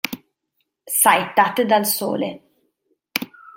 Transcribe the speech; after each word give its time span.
Saettate 1.01 1.63
dal 1.67 1.85
sole. 1.85 2.29